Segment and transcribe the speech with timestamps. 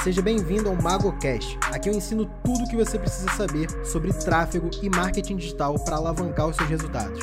[0.00, 1.58] Seja bem-vindo ao MagoCast.
[1.70, 5.96] Aqui eu ensino tudo o que você precisa saber sobre tráfego e marketing digital para
[5.96, 7.20] alavancar os seus resultados.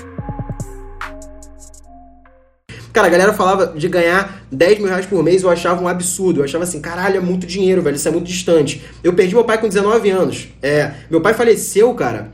[2.94, 6.40] Cara, a galera falava de ganhar 10 mil reais por mês, eu achava um absurdo.
[6.40, 8.81] Eu achava assim, caralho, é muito dinheiro, velho, isso é muito distante.
[9.04, 10.47] Eu perdi meu pai com 19 anos.
[10.61, 12.31] É, meu pai faleceu, cara,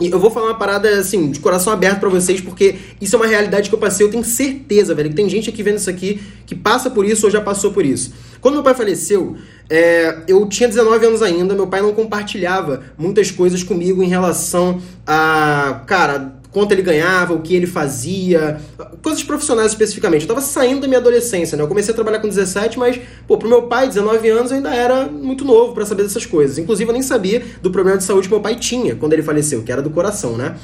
[0.00, 3.18] e eu vou falar uma parada, assim, de coração aberto para vocês, porque isso é
[3.18, 5.90] uma realidade que eu passei, eu tenho certeza, velho, que tem gente aqui vendo isso
[5.90, 8.14] aqui que passa por isso ou já passou por isso.
[8.40, 9.36] Quando meu pai faleceu,
[9.70, 14.82] é, eu tinha 19 anos ainda, meu pai não compartilhava muitas coisas comigo em relação
[15.06, 18.60] a, cara, quanto ele ganhava, o que ele fazia,
[19.00, 20.22] coisas profissionais especificamente.
[20.22, 21.62] Eu tava saindo da minha adolescência, né?
[21.62, 24.74] Eu comecei a trabalhar com 17, mas, pô, pro meu pai, 19 anos, eu ainda
[24.74, 26.58] era muito novo para saber dessas coisas.
[26.58, 29.62] Inclusive, eu nem sabia do problema de saúde que meu pai tinha quando ele faleceu,
[29.62, 30.56] que era do coração, né?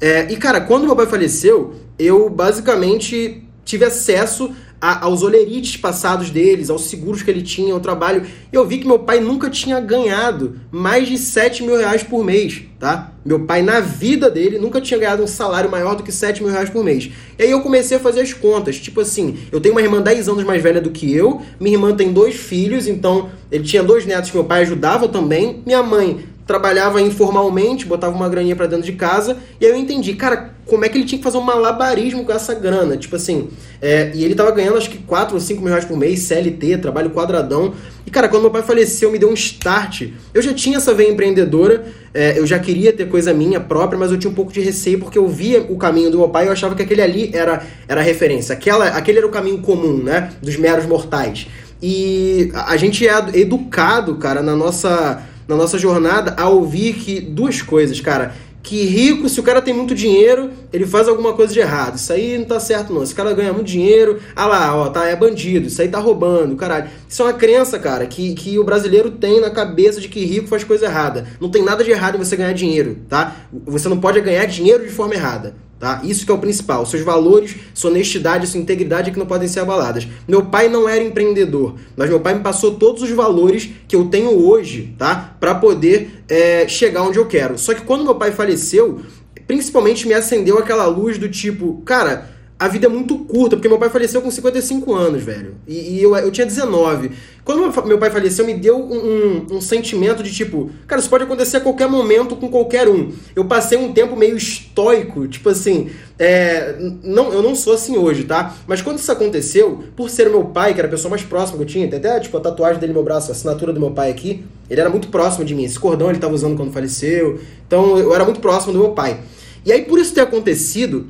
[0.00, 4.50] É, e, cara, quando meu pai faleceu, eu basicamente tive acesso
[4.84, 8.26] a, aos olerites passados deles, aos seguros que ele tinha, ao trabalho.
[8.52, 12.64] Eu vi que meu pai nunca tinha ganhado mais de 7 mil reais por mês,
[12.78, 13.12] tá?
[13.24, 16.52] Meu pai, na vida dele, nunca tinha ganhado um salário maior do que 7 mil
[16.52, 17.10] reais por mês.
[17.38, 18.76] E aí eu comecei a fazer as contas.
[18.76, 21.96] Tipo assim, eu tenho uma irmã 10 anos mais velha do que eu, minha irmã
[21.96, 25.62] tem dois filhos, então ele tinha dois netos que meu pai ajudava também.
[25.64, 30.14] Minha mãe trabalhava informalmente, botava uma graninha para dentro de casa, e aí eu entendi,
[30.14, 32.96] cara, como é que ele tinha que fazer um malabarismo com essa grana?
[32.96, 33.48] Tipo assim,
[33.80, 36.78] é, e ele tava ganhando acho que 4 ou 5 mil reais por mês, CLT,
[36.78, 37.74] trabalho quadradão.
[38.06, 40.08] E cara, quando meu pai faleceu, me deu um start.
[40.32, 44.10] Eu já tinha essa veia empreendedora, é, eu já queria ter coisa minha própria, mas
[44.10, 46.48] eu tinha um pouco de receio porque eu via o caminho do meu pai e
[46.48, 48.54] eu achava que aquele ali era, era a referência.
[48.54, 50.32] Aquela, aquele era o caminho comum, né?
[50.42, 51.46] Dos meros mortais.
[51.82, 57.62] E a gente é educado, cara, na nossa na nossa jornada a ouvir que duas
[57.62, 58.34] coisas, cara.
[58.62, 61.96] Que rico, se o cara tem muito dinheiro, ele faz alguma coisa de errado.
[61.96, 63.02] Isso aí não tá certo, não.
[63.02, 66.56] Esse cara ganha muito dinheiro, ah lá, ó, tá, é bandido, isso aí tá roubando,
[66.56, 66.88] caralho.
[67.06, 70.48] Isso é uma crença, cara, que, que o brasileiro tem na cabeça de que rico
[70.48, 71.26] faz coisa errada.
[71.38, 73.36] Não tem nada de errado em você ganhar dinheiro, tá?
[73.66, 75.54] Você não pode ganhar dinheiro de forma errada.
[75.84, 76.00] Tá?
[76.02, 76.86] Isso que é o principal.
[76.86, 80.08] Seus valores, sua honestidade, sua integridade é que não podem ser abaladas.
[80.26, 84.06] Meu pai não era empreendedor, mas meu pai me passou todos os valores que eu
[84.06, 85.36] tenho hoje, tá?
[85.38, 87.58] Para poder é, chegar onde eu quero.
[87.58, 89.02] Só que quando meu pai faleceu,
[89.46, 93.78] principalmente me acendeu aquela luz do tipo, cara, a vida é muito curta, porque meu
[93.78, 95.56] pai faleceu com 55 anos, velho.
[95.68, 97.10] E, e eu, eu tinha 19.
[97.44, 101.24] Quando meu pai faleceu, me deu um, um, um, sentimento de tipo, cara, isso pode
[101.24, 103.12] acontecer a qualquer momento com qualquer um.
[103.36, 108.24] Eu passei um tempo meio estoico, tipo assim, é, não, eu não sou assim hoje,
[108.24, 108.56] tá?
[108.66, 111.64] Mas quando isso aconteceu, por ser meu pai, que era a pessoa mais próxima que
[111.64, 113.90] eu tinha, tem até tipo, a tatuagem dele no meu braço, a assinatura do meu
[113.90, 115.64] pai aqui, ele era muito próximo de mim.
[115.64, 117.38] Esse cordão ele estava usando quando faleceu.
[117.66, 119.20] Então eu era muito próximo do meu pai.
[119.66, 121.06] E aí, por isso ter acontecido,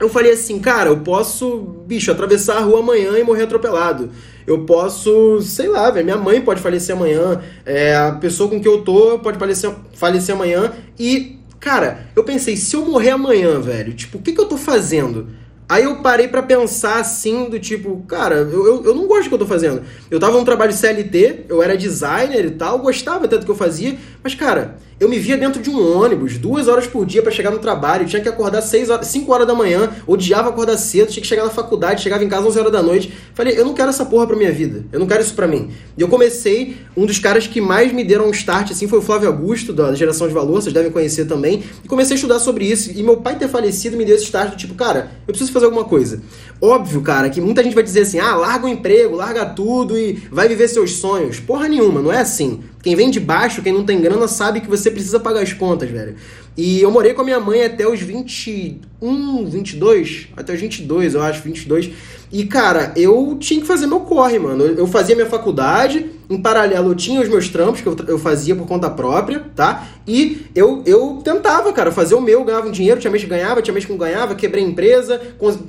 [0.00, 4.10] eu falei assim, cara, eu posso, bicho, atravessar a rua amanhã e morrer atropelado.
[4.46, 8.66] Eu posso, sei lá, velho, minha mãe pode falecer amanhã, é, a pessoa com que
[8.66, 10.72] eu tô pode falecer, falecer amanhã.
[10.98, 14.56] E, cara, eu pensei, se eu morrer amanhã, velho, tipo, o que, que eu tô
[14.56, 15.28] fazendo?
[15.68, 19.28] Aí eu parei para pensar assim, do tipo, cara, eu, eu, eu, não gosto do
[19.28, 19.82] que eu tô fazendo.
[20.10, 23.54] Eu tava num trabalho CLT, eu era designer e tal, gostava até do que eu
[23.54, 27.32] fazia, mas, cara, eu me via dentro de um ônibus, duas horas por dia para
[27.32, 31.08] chegar no trabalho, tinha que acordar seis horas, 5 horas da manhã, odiava acordar cedo,
[31.08, 33.10] tinha que chegar na faculdade, chegava em casa 11 horas da noite.
[33.32, 35.70] Falei, eu não quero essa porra pra minha vida, eu não quero isso pra mim.
[35.96, 39.02] E eu comecei, um dos caras que mais me deram um start assim foi o
[39.02, 42.66] Flávio Augusto, da Geração de Valor, vocês devem conhecer também, e comecei a estudar sobre
[42.66, 42.90] isso.
[42.94, 45.64] E meu pai ter falecido me deu esse start do tipo, cara, eu preciso fazer
[45.64, 46.20] alguma coisa.
[46.60, 50.22] Óbvio, cara, que muita gente vai dizer assim, ah, larga o emprego, larga tudo e
[50.30, 51.40] vai viver seus sonhos.
[51.40, 52.60] Porra nenhuma, não é assim.
[52.82, 55.90] Quem vem de baixo, quem não tem grana, sabe que você precisa pagar as contas,
[55.90, 56.14] velho.
[56.56, 61.22] E eu morei com a minha mãe até os 21, 22, até os 22, eu
[61.22, 61.90] acho, 22.
[62.32, 64.64] E, cara, eu tinha que fazer meu corre, mano.
[64.64, 68.54] Eu fazia minha faculdade, em paralelo eu tinha os meus trampos que eu, eu fazia
[68.54, 69.88] por conta própria, tá?
[70.06, 73.60] E eu, eu tentava, cara, fazer o meu, ganhava um dinheiro, tinha mês que ganhava,
[73.60, 75.20] tinha mês que não ganhava, quebrei empresa,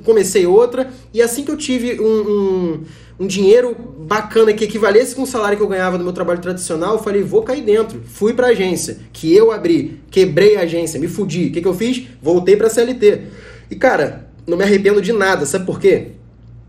[0.04, 0.88] comecei outra.
[1.12, 2.80] E assim que eu tive um, um
[3.20, 6.94] um dinheiro bacana que equivalesse com o salário que eu ganhava no meu trabalho tradicional,
[6.94, 8.00] eu falei, vou cair dentro.
[8.04, 11.46] Fui pra agência, que eu abri, quebrei a agência, me fudi.
[11.46, 12.04] O que, que eu fiz?
[12.20, 13.22] Voltei pra CLT.
[13.70, 16.12] E cara, não me arrependo de nada, sabe por quê?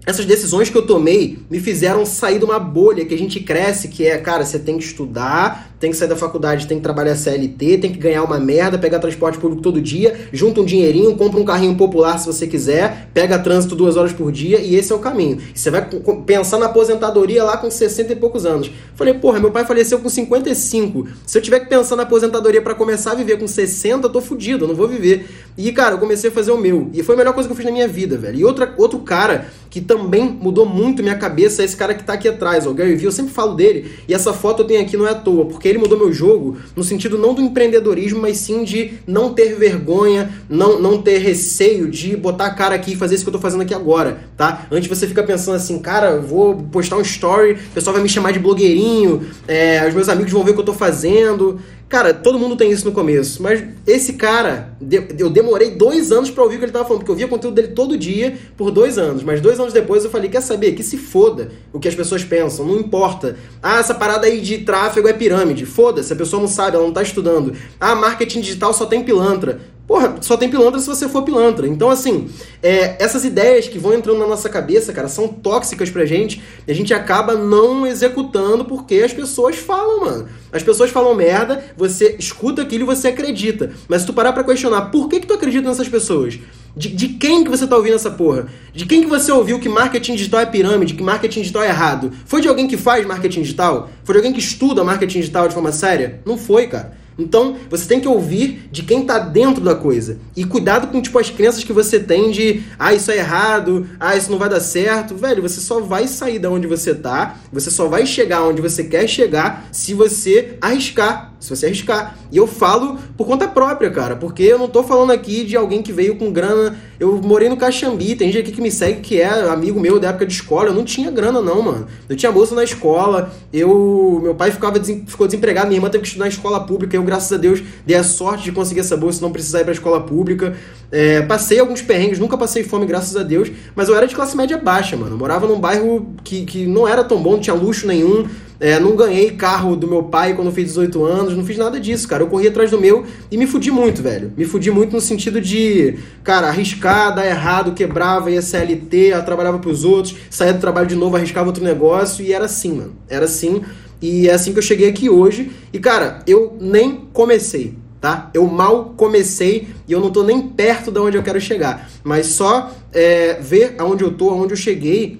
[0.06, 3.88] Essas decisões que eu tomei me fizeram sair de uma bolha que a gente cresce,
[3.88, 7.16] que é, cara, você tem que estudar, tem que sair da faculdade, tem que trabalhar
[7.16, 11.40] CLT, tem que ganhar uma merda, pegar transporte público todo dia, junta um dinheirinho, compra
[11.40, 14.96] um carrinho popular se você quiser, pega trânsito duas horas por dia e esse é
[14.96, 15.40] o caminho.
[15.54, 15.88] E você vai
[16.26, 18.72] pensar na aposentadoria lá com 60 e poucos anos.
[18.96, 21.08] Falei, porra, meu pai faleceu com 55.
[21.26, 24.22] Se eu tiver que pensar na aposentadoria para começar a viver com 60, eu tô
[24.22, 25.30] fudido, eu não vou viver.
[25.58, 26.90] E, cara, eu comecei a fazer o meu.
[26.94, 28.40] E foi a melhor coisa que eu fiz na minha vida, velho.
[28.40, 32.14] E outra, outro cara que também mudou muito minha cabeça é esse cara que tá
[32.14, 34.98] aqui atrás, o Gary Vee, eu sempre falo dele, e essa foto eu tenho aqui
[34.98, 38.38] não é à toa, porque ele mudou meu jogo no sentido não do empreendedorismo, mas
[38.38, 42.96] sim de não ter vergonha, não, não ter receio de botar a cara aqui e
[42.96, 44.66] fazer isso que eu tô fazendo aqui agora, tá?
[44.72, 48.32] Antes você fica pensando assim, cara, vou postar um story, o pessoal vai me chamar
[48.32, 51.60] de blogueirinho, é, os meus amigos vão ver o que eu tô fazendo.
[51.94, 54.76] Cara, todo mundo tem isso no começo, mas esse cara,
[55.16, 57.54] eu demorei dois anos para ouvir o que ele tava falando, porque eu via conteúdo
[57.54, 60.82] dele todo dia por dois anos, mas dois anos depois eu falei, quer saber, que
[60.82, 63.38] se foda o que as pessoas pensam, não importa.
[63.62, 66.92] Ah, essa parada aí de tráfego é pirâmide, foda-se, a pessoa não sabe, ela não
[66.92, 67.54] tá estudando.
[67.80, 69.60] Ah, marketing digital só tem pilantra.
[69.86, 71.68] Porra, só tem pilantra se você for pilantra.
[71.68, 72.30] Então, assim,
[72.62, 76.72] é, essas ideias que vão entrando na nossa cabeça, cara, são tóxicas pra gente e
[76.72, 80.28] a gente acaba não executando porque as pessoas falam, mano.
[80.54, 83.72] As pessoas falam merda, você escuta aquilo e você acredita.
[83.90, 86.40] Mas se tu parar pra questionar por que, que tu acredita nessas pessoas,
[86.76, 88.48] de, de quem que você tá ouvindo essa porra?
[88.74, 92.12] De quem que você ouviu que marketing digital é pirâmide, que marketing digital é errado?
[92.26, 93.90] Foi de alguém que faz marketing digital?
[94.06, 96.22] Foi de alguém que estuda marketing digital de forma séria?
[96.26, 97.03] Não foi, cara.
[97.18, 100.18] Então, você tem que ouvir de quem está dentro da coisa.
[100.36, 104.16] E cuidado com tipo as crenças que você tem de, ah, isso é errado, ah,
[104.16, 105.16] isso não vai dar certo.
[105.16, 108.84] Velho, você só vai sair da onde você tá, você só vai chegar onde você
[108.84, 112.18] quer chegar se você arriscar se você arriscar.
[112.32, 115.84] E eu falo por conta própria, cara, porque eu não tô falando aqui de alguém
[115.84, 116.80] que veio com grana.
[117.04, 120.08] Eu morei no Caxambi, tem gente aqui que me segue que é amigo meu da
[120.08, 120.70] época de escola.
[120.70, 121.86] Eu não tinha grana, não, mano.
[122.08, 124.22] Eu tinha bolsa na escola, eu.
[124.24, 125.04] Meu pai ficava desem...
[125.06, 126.96] ficou desempregado, minha irmã teve que estudar na escola pública.
[126.96, 129.74] Eu, graças a Deus, dei a sorte de conseguir essa bolsa, não precisar ir pra
[129.74, 130.56] escola pública.
[130.90, 134.38] É, passei alguns perrengues, nunca passei fome, graças a Deus, mas eu era de classe
[134.38, 135.16] média baixa, mano.
[135.16, 138.26] Eu morava num bairro que, que não era tão bom, não tinha luxo nenhum.
[138.64, 142.08] É, não ganhei carro do meu pai quando fiz 18 anos, não fiz nada disso,
[142.08, 142.24] cara.
[142.24, 144.32] Eu corri atrás do meu e me fudi muito, velho.
[144.38, 149.84] Me fudi muito no sentido de, cara, arriscar, dar errado, quebrava, ia CLT, trabalhava pros
[149.84, 152.96] outros, saía do trabalho de novo, arriscava outro negócio e era assim, mano.
[153.10, 153.62] Era assim.
[154.02, 155.52] E é assim que eu cheguei aqui hoje.
[155.74, 158.32] E, cara, eu nem comecei, tá?
[158.34, 161.90] Eu mal comecei e eu não tô nem perto de onde eu quero chegar.
[162.02, 165.20] Mas só é, ver aonde eu tô, aonde eu cheguei,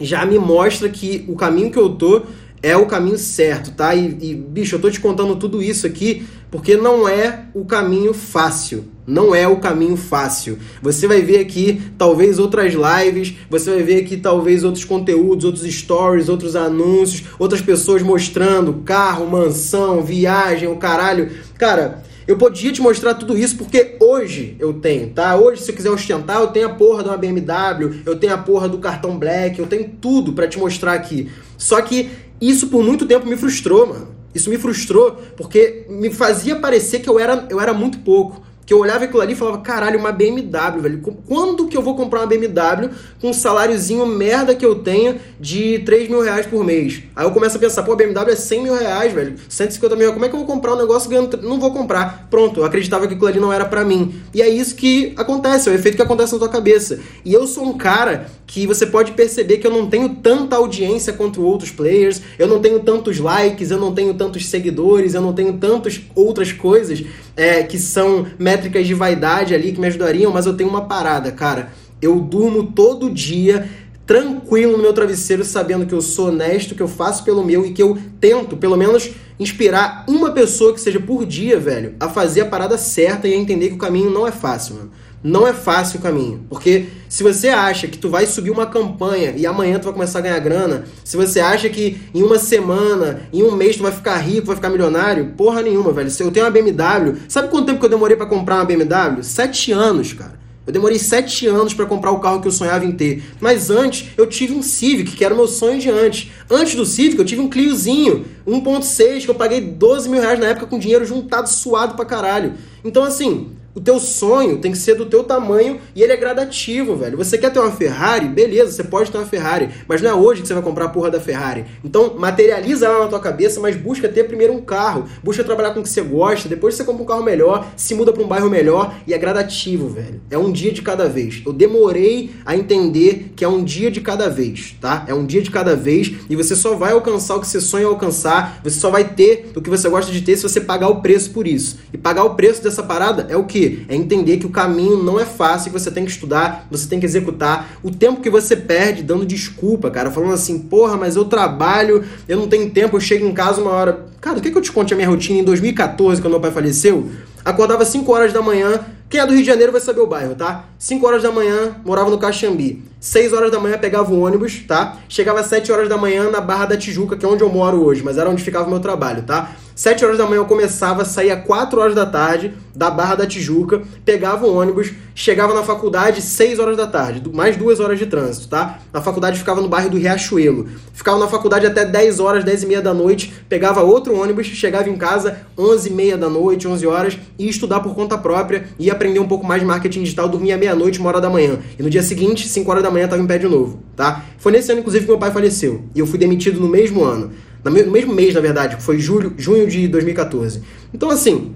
[0.00, 2.22] já me mostra que o caminho que eu tô
[2.64, 3.94] é o caminho certo, tá?
[3.94, 8.14] E, e, bicho, eu tô te contando tudo isso aqui porque não é o caminho
[8.14, 8.86] fácil.
[9.06, 10.58] Não é o caminho fácil.
[10.80, 15.70] Você vai ver aqui talvez outras lives, você vai ver aqui talvez outros conteúdos, outros
[15.70, 21.30] stories, outros anúncios, outras pessoas mostrando carro, mansão, viagem, o caralho.
[21.58, 25.36] Cara, eu podia te mostrar tudo isso porque hoje eu tenho, tá?
[25.36, 28.38] Hoje, se eu quiser ostentar, eu tenho a porra de uma BMW, eu tenho a
[28.38, 31.30] porra do cartão Black, eu tenho tudo para te mostrar aqui.
[31.58, 32.10] Só que
[32.40, 34.08] isso por muito tempo me frustrou, mano.
[34.34, 38.42] Isso me frustrou porque me fazia parecer que eu era, eu era muito pouco.
[38.66, 41.00] Que eu olhava aquilo ali e falava, caralho, uma BMW, velho.
[41.26, 42.90] Quando que eu vou comprar uma BMW
[43.20, 47.02] com um saláriozinho merda que eu tenha de 3 mil reais por mês?
[47.14, 49.34] Aí eu começo a pensar, pô, a BMW é 100 mil reais, velho.
[49.48, 50.14] 150 mil reais.
[50.14, 51.36] Como é que eu vou comprar um negócio ganhando...
[51.42, 52.28] Não vou comprar.
[52.30, 54.14] Pronto, eu acreditava que aquilo ali não era para mim.
[54.32, 56.98] E é isso que acontece, é o efeito que acontece na tua cabeça.
[57.24, 61.12] E eu sou um cara que você pode perceber que eu não tenho tanta audiência
[61.12, 65.32] quanto outros players, eu não tenho tantos likes, eu não tenho tantos seguidores, eu não
[65.32, 67.02] tenho tantas outras coisas
[67.36, 71.30] é, que são métricas de vaidade ali que me ajudariam, mas eu tenho uma parada,
[71.32, 71.72] cara.
[72.00, 73.68] Eu durmo todo dia
[74.06, 77.72] tranquilo no meu travesseiro, sabendo que eu sou honesto, que eu faço pelo meu e
[77.72, 79.10] que eu tento, pelo menos,
[79.40, 83.36] inspirar uma pessoa que seja por dia, velho, a fazer a parada certa e a
[83.36, 86.44] entender que o caminho não é fácil, mano não é fácil o caminho.
[86.50, 90.18] Porque se você acha que tu vai subir uma campanha e amanhã tu vai começar
[90.18, 93.92] a ganhar grana, se você acha que em uma semana, em um mês tu vai
[93.92, 96.10] ficar rico, vai ficar milionário, porra nenhuma, velho.
[96.10, 99.22] Se eu tenho uma BMW, sabe quanto tempo que eu demorei para comprar uma BMW?
[99.22, 100.44] Sete anos, cara.
[100.66, 103.22] Eu demorei sete anos para comprar o carro que eu sonhava em ter.
[103.38, 106.30] Mas antes, eu tive um Civic, que era o meu sonho de antes.
[106.50, 110.46] Antes do Civic, eu tive um Cliozinho 1.6, que eu paguei 12 mil reais na
[110.46, 112.54] época com dinheiro juntado, suado pra caralho.
[112.82, 116.94] Então, assim, o teu sonho tem que ser do teu tamanho e ele é gradativo,
[116.94, 117.16] velho.
[117.16, 118.28] Você quer ter uma Ferrari?
[118.28, 120.88] Beleza, você pode ter uma Ferrari, mas não é hoje que você vai comprar a
[120.88, 121.64] porra da Ferrari.
[121.84, 125.80] Então, materializa ela na tua cabeça, mas busca ter primeiro um carro, busca trabalhar com
[125.80, 128.48] o que você gosta, depois você compra um carro melhor, se muda para um bairro
[128.48, 130.20] melhor e é gradativo, velho.
[130.30, 131.42] É um dia de cada vez.
[131.44, 135.04] Eu demorei a entender que é um dia de cada vez, tá?
[135.08, 137.86] É um dia de cada vez e você só vai alcançar o que você sonha
[137.86, 141.00] alcançar, você só vai ter o que você gosta de ter se você pagar o
[141.02, 141.78] preço por isso.
[141.92, 145.18] E pagar o preço dessa parada é o que é entender que o caminho não
[145.18, 147.78] é fácil, que você tem que estudar, você tem que executar.
[147.82, 152.36] O tempo que você perde dando desculpa, cara, falando assim, porra, mas eu trabalho, eu
[152.36, 154.06] não tenho tempo, eu chego em casa uma hora.
[154.20, 156.50] Cara, o que, que eu te conte a minha rotina em 2014, quando meu pai
[156.50, 157.10] faleceu?
[157.44, 158.80] Acordava 5 horas da manhã.
[159.10, 160.64] Quem é do Rio de Janeiro vai saber o bairro, tá?
[160.78, 162.82] 5 horas da manhã, morava no Caxambi.
[162.98, 164.96] 6 horas da manhã pegava o ônibus, tá?
[165.10, 167.84] Chegava às 7 horas da manhã na Barra da Tijuca, que é onde eu moro
[167.84, 169.52] hoje, mas era onde ficava o meu trabalho, tá?
[169.74, 173.82] 7 horas da manhã eu começava, saía 4 horas da tarde da Barra da Tijuca,
[174.04, 178.48] pegava o ônibus, chegava na faculdade 6 horas da tarde, mais 2 horas de trânsito,
[178.48, 178.80] tá?
[178.92, 180.68] Na faculdade ficava no bairro do Riachuelo.
[180.92, 184.88] Ficava na faculdade até 10 horas, 10 e meia da noite, pegava outro ônibus, chegava
[184.88, 188.92] em casa 11 e meia da noite, 11 horas, ia estudar por conta própria, ia
[188.92, 191.58] aprender um pouco mais de marketing digital, dormia meia-noite, uma hora da manhã.
[191.78, 194.24] E no dia seguinte, 5 horas da manhã, estava em pé de novo, tá?
[194.38, 195.82] Foi nesse ano, inclusive, que meu pai faleceu.
[195.94, 197.32] E eu fui demitido no mesmo ano
[197.64, 200.62] no mesmo mês, na verdade, foi julho, junho de 2014.
[200.92, 201.54] Então, assim,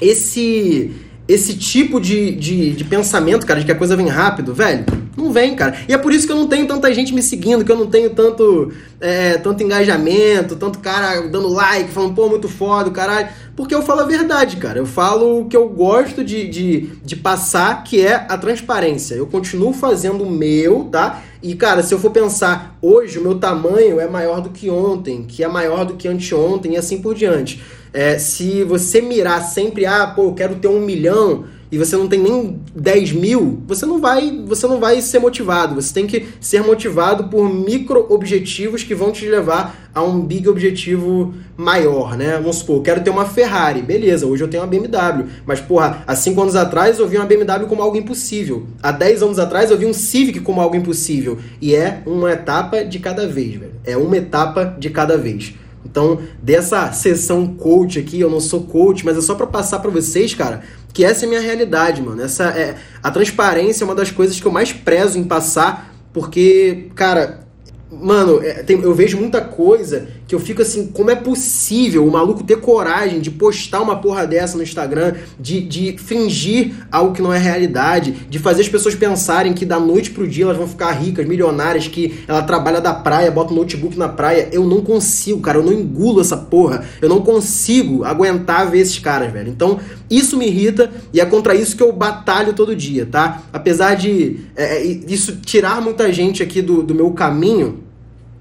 [0.00, 0.92] esse
[1.28, 4.84] esse tipo de, de, de, pensamento, cara, de que a coisa vem rápido, velho,
[5.16, 5.76] não vem, cara.
[5.88, 7.86] E é por isso que eu não tenho tanta gente me seguindo, que eu não
[7.86, 13.28] tenho tanto, é, tanto engajamento, tanto cara dando like, falando, pô, muito foda, caralho.
[13.56, 14.78] Porque eu falo a verdade, cara.
[14.78, 19.14] Eu falo o que eu gosto de, de, de passar, que é a transparência.
[19.14, 21.22] Eu continuo fazendo o meu, tá?
[21.42, 25.24] E, cara, se eu for pensar, hoje o meu tamanho é maior do que ontem,
[25.24, 27.62] que é maior do que anteontem e assim por diante.
[27.96, 32.06] É, se você mirar sempre, ah, pô, eu quero ter um milhão, e você não
[32.06, 35.74] tem nem 10 mil, você não vai, você não vai ser motivado.
[35.76, 40.46] Você tem que ser motivado por micro objetivos que vão te levar a um big
[40.46, 42.36] objetivo maior, né?
[42.36, 46.04] Vamos supor, eu quero ter uma Ferrari, beleza, hoje eu tenho uma BMW, mas porra,
[46.06, 48.66] há 5 anos atrás eu vi uma BMW como algo impossível.
[48.82, 51.38] Há 10 anos atrás eu vi um Civic como algo impossível.
[51.62, 53.72] E é uma etapa de cada vez, velho.
[53.86, 55.54] É uma etapa de cada vez.
[55.88, 59.90] Então, dessa sessão coach aqui, eu não sou coach, mas é só para passar para
[59.90, 60.62] vocês, cara,
[60.92, 62.20] que essa é a minha realidade, mano.
[62.22, 66.88] Essa é a transparência é uma das coisas que eu mais prezo em passar, porque,
[66.94, 67.46] cara,
[67.90, 72.42] Mano, é, eu vejo muita coisa que eu fico assim, como é possível o maluco
[72.42, 77.32] ter coragem de postar uma porra dessa no Instagram, de, de fingir algo que não
[77.32, 80.90] é realidade, de fazer as pessoas pensarem que da noite pro dia elas vão ficar
[80.92, 84.48] ricas, milionárias, que ela trabalha da praia, bota o notebook na praia.
[84.50, 86.84] Eu não consigo, cara, eu não engulo essa porra.
[87.00, 89.48] Eu não consigo aguentar ver esses caras, velho.
[89.48, 89.78] Então,
[90.10, 93.42] isso me irrita e é contra isso que eu batalho todo dia, tá?
[93.52, 97.85] Apesar de é, é isso tirar muita gente aqui do, do meu caminho,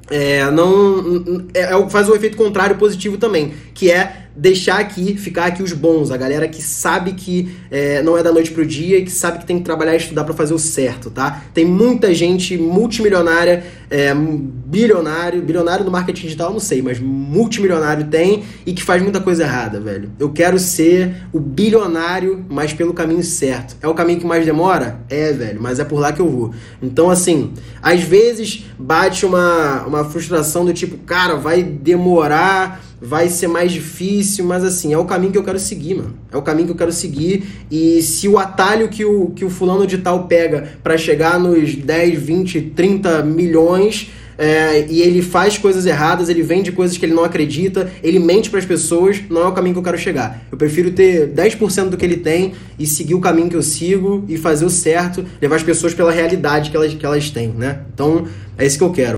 [0.09, 5.46] é, não é, é faz o efeito contrário positivo também, que é deixar aqui, ficar
[5.46, 8.98] aqui os bons, a galera que sabe que é, não é da noite pro dia
[8.98, 11.44] e que sabe que tem que trabalhar e estudar para fazer o certo, tá?
[11.54, 18.44] Tem muita gente multimilionária, é, bilionário, bilionário no marketing digital, não sei, mas multimilionário tem
[18.65, 20.12] e que faz muita coisa errada, velho.
[20.20, 23.77] Eu quero ser o bilionário, mas pelo caminho certo.
[23.82, 25.00] É o caminho que mais demora?
[25.10, 26.54] É, velho, mas é por lá que eu vou.
[26.82, 33.47] Então, assim, às vezes bate uma, uma frustração do tipo, cara, vai demorar vai ser
[33.47, 36.15] mais difícil, mas assim, é o caminho que eu quero seguir, mano.
[36.31, 37.43] É o caminho que eu quero seguir.
[37.69, 41.75] E se o atalho que o, que o fulano de tal pega para chegar nos
[41.75, 44.12] 10, 20, 30 milhões.
[44.38, 48.50] É, e ele faz coisas erradas, ele vende coisas que ele não acredita, ele mente
[48.50, 50.45] para as pessoas, não é o caminho que eu quero chegar.
[50.51, 54.25] Eu prefiro ter 10% do que ele tem e seguir o caminho que eu sigo
[54.27, 57.83] e fazer o certo, levar as pessoas pela realidade que elas, que elas têm, né?
[57.93, 59.17] Então, é isso que eu quero.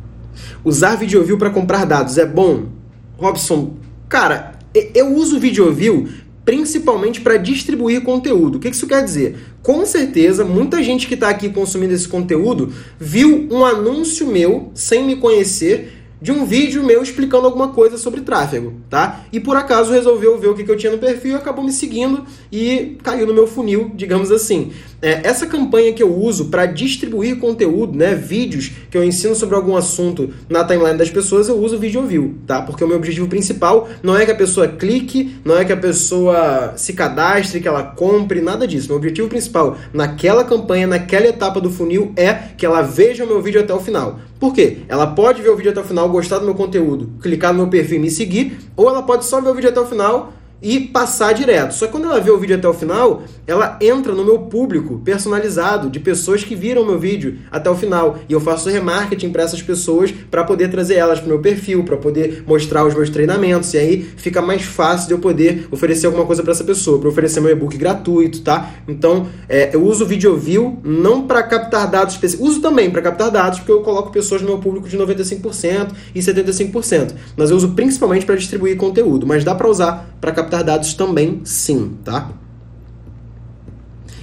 [0.63, 2.76] Usar vídeo view para comprar dados é bom?
[3.17, 3.75] Robson,
[4.07, 4.59] cara,
[4.93, 6.07] eu uso o VideoView
[6.45, 8.55] principalmente para distribuir conteúdo.
[8.55, 9.35] O que isso quer dizer?
[9.61, 15.03] Com certeza, muita gente que está aqui consumindo esse conteúdo viu um anúncio meu sem
[15.03, 19.25] me conhecer de um vídeo meu explicando alguma coisa sobre tráfego, tá?
[19.31, 22.25] E por acaso resolveu ver o que, que eu tinha no perfil, acabou me seguindo
[22.51, 24.71] e caiu no meu funil, digamos assim.
[24.99, 29.55] É, essa campanha que eu uso para distribuir conteúdo, né, vídeos que eu ensino sobre
[29.55, 32.63] algum assunto na timeline das pessoas, eu uso vídeo view, tá?
[32.63, 35.77] Porque o meu objetivo principal não é que a pessoa clique, não é que a
[35.77, 38.87] pessoa se cadastre, que ela compre, nada disso.
[38.87, 43.41] Meu objetivo principal naquela campanha, naquela etapa do funil é que ela veja o meu
[43.41, 44.19] vídeo até o final.
[44.39, 44.79] Por quê?
[44.87, 47.67] Ela pode ver o vídeo até o final, gostar do meu conteúdo, clicar no meu
[47.67, 50.79] perfil e me seguir, ou ela pode só ver o vídeo até o final e
[50.79, 51.73] passar direto.
[51.73, 54.99] Só que quando ela vê o vídeo até o final, ela entra no meu público
[55.03, 59.43] personalizado de pessoas que viram meu vídeo até o final e eu faço remarketing para
[59.43, 63.09] essas pessoas para poder trazer elas para o meu perfil, para poder mostrar os meus
[63.09, 66.99] treinamentos e aí fica mais fácil de eu poder oferecer alguma coisa para essa pessoa,
[66.99, 68.71] para oferecer meu e-book gratuito, tá?
[68.87, 73.01] Então é, eu uso o vídeo view não para captar dados específicos, uso também para
[73.01, 77.57] captar dados porque eu coloco pessoas no meu público de 95% e 75%, mas eu
[77.57, 81.97] uso principalmente para distribuir conteúdo, mas dá para usar para captar captar dados também sim,
[82.03, 82.31] tá?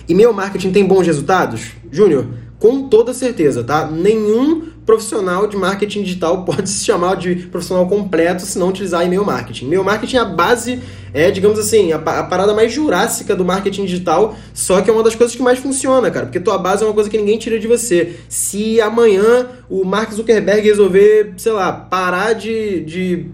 [0.09, 1.73] E-mail marketing tem bons resultados?
[1.91, 2.27] Júnior,
[2.59, 3.87] com toda certeza, tá?
[3.87, 9.25] Nenhum profissional de marketing digital pode se chamar de profissional completo se não utilizar e-mail
[9.25, 9.67] marketing.
[9.67, 10.81] E-mail marketing é a base,
[11.13, 15.03] é, digamos assim, a, a, parada mais jurássica do marketing digital, só que é uma
[15.03, 17.59] das coisas que mais funciona, cara, porque tua base é uma coisa que ninguém tira
[17.59, 18.17] de você.
[18.29, 23.27] Se amanhã o Mark Zuckerberg resolver, sei lá, parar de, de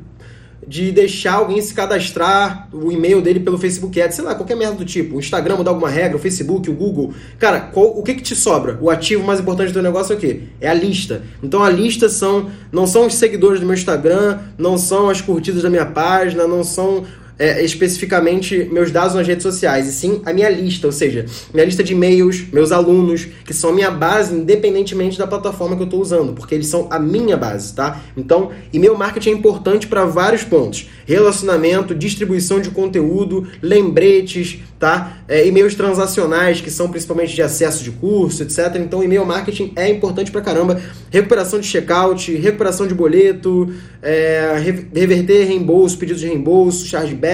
[0.71, 4.77] de deixar alguém se cadastrar o e-mail dele pelo Facebook Ads, sei lá, qualquer merda
[4.77, 5.17] do tipo.
[5.17, 7.13] O Instagram mudar alguma regra, o Facebook, o Google.
[7.41, 8.79] Cara, qual, o que que te sobra?
[8.81, 10.43] O ativo mais importante do negócio é o quê?
[10.61, 11.25] É a lista.
[11.43, 15.65] Então a lista são não são os seguidores do meu Instagram, não são as curtidas
[15.65, 17.05] da minha página, não são
[17.41, 21.65] é, especificamente meus dados nas redes sociais, e sim a minha lista, ou seja, minha
[21.65, 25.87] lista de e-mails, meus alunos, que são a minha base, independentemente da plataforma que eu
[25.87, 28.03] estou usando, porque eles são a minha base, tá?
[28.15, 35.19] Então, e-mail marketing é importante para vários pontos: relacionamento, distribuição de conteúdo, lembretes, tá?
[35.27, 38.77] É, e-mails transacionais, que são principalmente de acesso de curso, etc.
[38.77, 40.79] Então, e-mail marketing é importante pra caramba.
[41.11, 44.57] Recuperação de checkout, recuperação de boleto, é,
[44.93, 47.30] reverter reembolso, pedidos de reembolso, chargeback.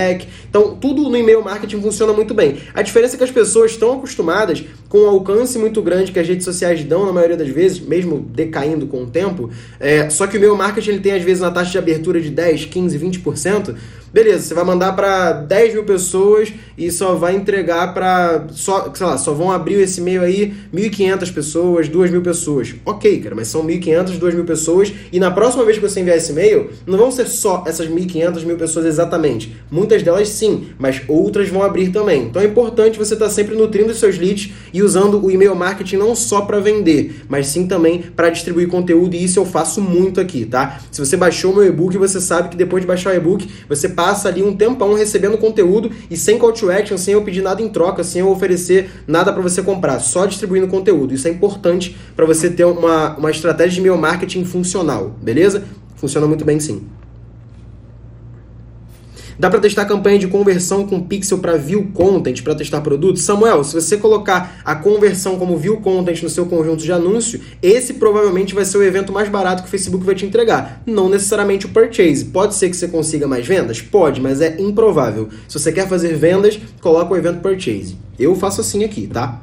[0.48, 2.58] Então, tudo no e-mail marketing funciona muito bem.
[2.74, 6.28] A diferença é que as pessoas estão acostumadas com o alcance muito grande que as
[6.28, 9.50] redes sociais dão na maioria das vezes, mesmo decaindo com o tempo.
[9.80, 12.30] É, só que o e-mail marketing ele tem, às vezes, uma taxa de abertura de
[12.30, 13.74] 10, 15, 20%.
[14.16, 19.06] Beleza, você vai mandar para 10 mil pessoas e só vai entregar para só, sei
[19.06, 22.74] lá, só vão abrir esse e-mail aí 1.500 pessoas, 2.000 pessoas.
[22.86, 26.32] Ok, cara, mas são 1.500, 2.000 pessoas e na próxima vez que você enviar esse
[26.32, 29.54] e-mail, não vão ser só essas 1.500, mil pessoas exatamente.
[29.70, 32.22] Muitas delas sim, mas outras vão abrir também.
[32.22, 35.56] Então é importante você estar tá sempre nutrindo os seus leads e usando o e-mail
[35.56, 39.80] marketing não só para vender, mas sim também para distribuir conteúdo e isso eu faço
[39.80, 40.80] muito aqui, tá?
[40.90, 44.28] Se você baixou meu e-book, você sabe que depois de baixar o e-book, você passa
[44.28, 47.70] ali um tempão recebendo conteúdo e sem call to action, sem eu pedir nada em
[47.70, 51.14] troca, sem eu oferecer nada para você comprar, só distribuindo conteúdo.
[51.14, 55.64] Isso é importante para você ter uma, uma estratégia de e-mail marketing funcional, beleza?
[55.94, 56.82] Funciona muito bem sim.
[59.38, 63.22] Dá para testar campanha de conversão com pixel para view content para testar produtos?
[63.22, 67.94] Samuel, se você colocar a conversão como view content no seu conjunto de anúncio, esse
[67.94, 70.82] provavelmente vai ser o evento mais barato que o Facebook vai te entregar.
[70.86, 72.24] Não necessariamente o purchase.
[72.24, 73.82] Pode ser que você consiga mais vendas?
[73.82, 75.28] Pode, mas é improvável.
[75.46, 77.96] Se você quer fazer vendas, coloca o evento purchase.
[78.18, 79.42] Eu faço assim aqui, tá?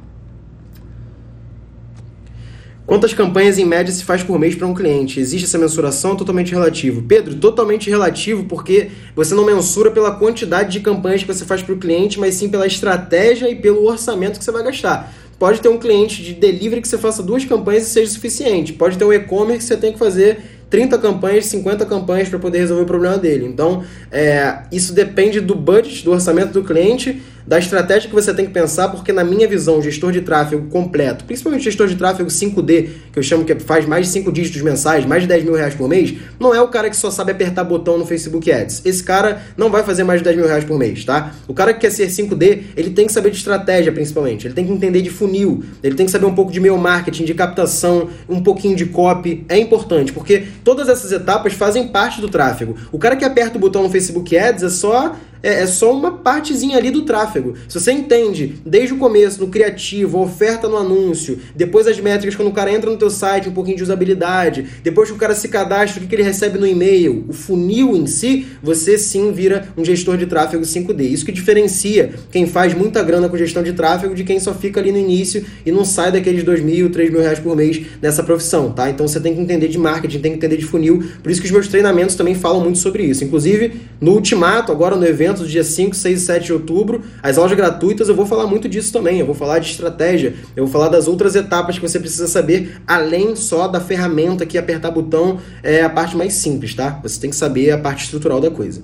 [2.85, 5.17] Quantas campanhas em média se faz por mês para um cliente?
[5.17, 7.01] Existe essa mensuração totalmente relativo?
[7.01, 11.73] Pedro, totalmente relativo porque você não mensura pela quantidade de campanhas que você faz para
[11.73, 15.13] o cliente, mas sim pela estratégia e pelo orçamento que você vai gastar.
[15.39, 18.73] Pode ter um cliente de delivery que você faça duas campanhas e seja suficiente.
[18.73, 22.59] Pode ter um e-commerce que você tem que fazer 30 campanhas, 50 campanhas para poder
[22.59, 23.45] resolver o problema dele.
[23.45, 28.45] Então, é, isso depende do budget, do orçamento do cliente da estratégia que você tem
[28.45, 32.89] que pensar, porque na minha visão, gestor de tráfego completo, principalmente gestor de tráfego 5D,
[33.11, 35.73] que eu chamo que faz mais de 5 dígitos mensais, mais de 10 mil reais
[35.73, 38.81] por mês, não é o cara que só sabe apertar botão no Facebook Ads.
[38.85, 41.33] Esse cara não vai fazer mais de 10 mil reais por mês, tá?
[41.47, 44.47] O cara que quer ser 5D, ele tem que saber de estratégia, principalmente.
[44.47, 47.25] Ele tem que entender de funil, ele tem que saber um pouco de meio marketing,
[47.25, 49.45] de captação, um pouquinho de copy.
[49.49, 52.75] É importante, porque todas essas etapas fazem parte do tráfego.
[52.91, 56.11] O cara que aperta o botão no Facebook Ads é só é, é só uma
[56.11, 57.53] partezinha ali do tráfego.
[57.67, 62.35] Se você entende desde o começo, no criativo, a oferta no anúncio, depois as métricas
[62.35, 65.35] quando o cara entra no teu site, um pouquinho de usabilidade, depois que o cara
[65.35, 69.67] se cadastra, o que ele recebe no e-mail, o funil em si, você sim vira
[69.77, 71.01] um gestor de tráfego 5D.
[71.01, 74.79] Isso que diferencia quem faz muita grana com gestão de tráfego de quem só fica
[74.79, 78.23] ali no início e não sai daqueles 2 mil, 3 mil reais por mês nessa
[78.23, 78.89] profissão, tá?
[78.89, 81.03] Então você tem que entender de marketing, tem que entender de funil.
[81.21, 83.23] Por isso que os meus treinamentos também falam muito sobre isso.
[83.23, 87.01] Inclusive, no Ultimato, agora no evento, eventos, dia 5, 6 e 7 de outubro.
[87.21, 89.19] As aulas gratuitas eu vou falar muito disso também.
[89.19, 92.81] Eu vou falar de estratégia, eu vou falar das outras etapas que você precisa saber,
[92.87, 96.99] além só da ferramenta que apertar botão é a parte mais simples, tá?
[97.03, 98.81] Você tem que saber a parte estrutural da coisa.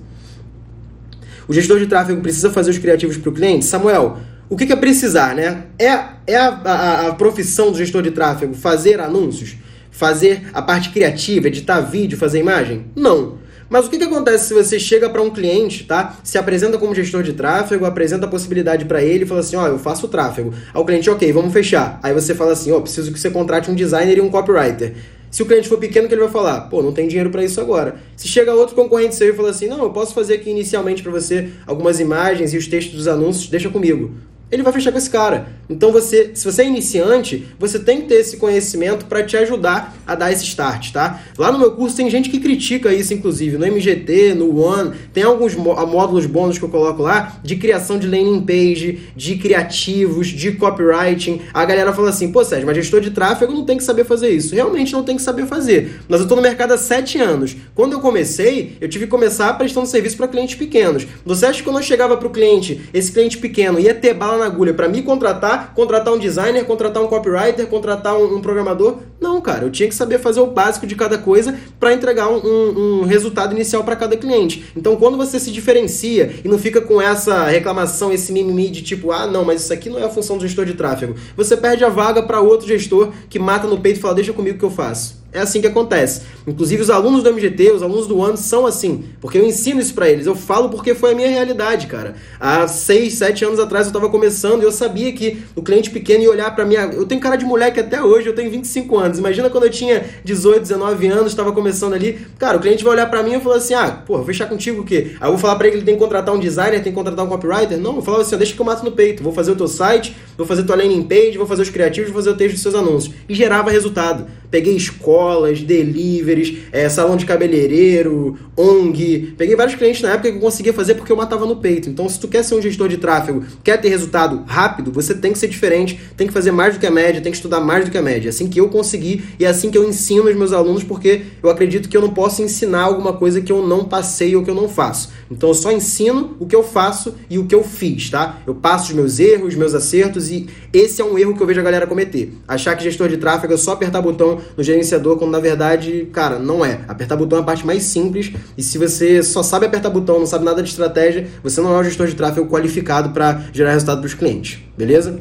[1.48, 3.64] O gestor de tráfego precisa fazer os criativos para o cliente?
[3.64, 5.64] Samuel, o que é precisar, né?
[5.78, 9.56] É, é a, a, a profissão do gestor de tráfego fazer anúncios?
[9.90, 12.86] Fazer a parte criativa, editar vídeo, fazer imagem?
[12.94, 13.38] Não.
[13.70, 16.18] Mas o que, que acontece se você chega para um cliente, tá?
[16.24, 19.62] Se apresenta como gestor de tráfego, apresenta a possibilidade para ele e fala assim: ó,
[19.62, 20.52] oh, eu faço tráfego.
[20.74, 22.00] Aí o cliente, ok, vamos fechar.
[22.02, 24.94] Aí você fala assim: ó, oh, preciso que você contrate um designer e um copywriter.
[25.30, 26.62] Se o cliente for pequeno, que ele vai falar?
[26.62, 27.94] Pô, não tem dinheiro para isso agora.
[28.16, 31.12] Se chega outro concorrente seu e fala assim: não, eu posso fazer aqui inicialmente para
[31.12, 34.10] você algumas imagens e os textos dos anúncios, deixa comigo.
[34.50, 35.48] Ele vai fechar com esse cara.
[35.68, 39.96] Então você, se você é iniciante, você tem que ter esse conhecimento para te ajudar
[40.06, 41.20] a dar esse start, tá?
[41.38, 45.22] Lá no meu curso tem gente que critica isso, inclusive, no MGT, no One, tem
[45.22, 50.52] alguns módulos bônus que eu coloco lá de criação de landing page, de criativos, de
[50.52, 51.40] copywriting.
[51.54, 54.30] A galera fala assim, pô, Sérgio, mas gestor de tráfego não tem que saber fazer
[54.30, 54.54] isso.
[54.54, 56.00] Realmente não tem que saber fazer.
[56.08, 57.56] Mas eu tô no mercado há sete anos.
[57.74, 61.06] Quando eu comecei, eu tive que começar prestando serviço para clientes pequenos.
[61.24, 64.39] Você acha que quando eu chegava para o cliente, esse cliente pequeno ia ter bala
[64.40, 68.98] na agulha para me contratar, contratar um designer, contratar um copywriter, contratar um, um, programador.
[69.20, 72.38] Não, cara, eu tinha que saber fazer o básico de cada coisa para entregar um,
[72.38, 74.72] um, um, resultado inicial para cada cliente.
[74.76, 79.12] Então, quando você se diferencia e não fica com essa reclamação, esse mimimi de tipo,
[79.12, 81.84] ah, não, mas isso aqui não é a função do gestor de tráfego, você perde
[81.84, 84.70] a vaga para outro gestor que mata no peito e fala, deixa comigo que eu
[84.70, 85.19] faço.
[85.32, 86.22] É assim que acontece.
[86.46, 89.94] Inclusive, os alunos do MGT, os alunos do ano são assim, porque eu ensino isso
[89.94, 90.26] para eles.
[90.26, 92.16] Eu falo porque foi a minha realidade, cara.
[92.40, 96.24] Há seis, sete anos atrás eu tava começando e eu sabia que o cliente pequeno
[96.24, 96.74] ia olhar para mim.
[96.74, 99.18] Eu tenho cara de moleque até hoje, eu tenho 25 anos.
[99.18, 102.26] Imagina quando eu tinha 18, 19 anos, estava começando ali.
[102.38, 104.80] Cara, o cliente vai olhar para mim e falar assim: ah, pô, vou fechar contigo
[104.80, 105.12] o quê?
[105.20, 106.98] Aí eu vou falar para ele que ele tem que contratar um designer, tem que
[106.98, 107.78] contratar um copywriter.
[107.78, 109.22] Não, eu falo assim: deixa que eu mato no peito.
[109.22, 112.18] Vou fazer o teu site, vou fazer tua landing page, vou fazer os criativos, vou
[112.22, 113.14] fazer o texto dos seus anúncios.
[113.28, 114.26] E gerava resultado.
[114.50, 119.34] Peguei escolas, deliveries, é, salão de cabeleireiro, ONG.
[119.36, 121.88] Peguei vários clientes na época que eu conseguia fazer porque eu matava no peito.
[121.88, 125.32] Então, se tu quer ser um gestor de tráfego, quer ter resultado rápido, você tem
[125.32, 127.84] que ser diferente, tem que fazer mais do que a média, tem que estudar mais
[127.84, 128.28] do que a média.
[128.28, 131.22] É assim que eu consegui e é assim que eu ensino os meus alunos, porque
[131.42, 134.50] eu acredito que eu não posso ensinar alguma coisa que eu não passei ou que
[134.50, 135.10] eu não faço.
[135.30, 138.40] Então, eu só ensino o que eu faço e o que eu fiz, tá?
[138.46, 141.46] Eu passo os meus erros, os meus acertos e esse é um erro que eu
[141.46, 142.32] vejo a galera cometer.
[142.46, 146.38] Achar que gestor de tráfego é só apertar botão no gerenciador, quando na verdade, cara,
[146.38, 146.80] não é.
[146.88, 150.26] Apertar botão é a parte mais simples e se você só sabe apertar botão, não
[150.26, 153.98] sabe nada de estratégia, você não é um gestor de tráfego qualificado para gerar resultado
[153.98, 155.20] para os clientes, beleza?